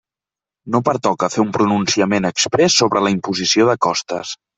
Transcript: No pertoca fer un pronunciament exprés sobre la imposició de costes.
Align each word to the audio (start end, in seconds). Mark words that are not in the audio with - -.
No 0.75 0.79
pertoca 0.85 1.27
fer 1.33 1.43
un 1.43 1.51
pronunciament 1.57 2.27
exprés 2.29 2.79
sobre 2.81 3.05
la 3.09 3.13
imposició 3.17 3.69
de 3.71 3.77
costes. 3.89 4.33